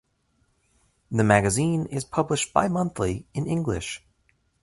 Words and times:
The 1.11 1.23
magazine 1.23 1.85
is 1.85 2.05
published 2.05 2.55
bimonthly 2.55 3.25
in 3.35 3.45
English. 3.45 4.03